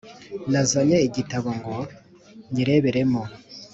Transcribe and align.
Nazanye 0.51 0.97
igitabo 1.07 1.49
ngo 1.57 1.77
nyireberemo 2.51 3.21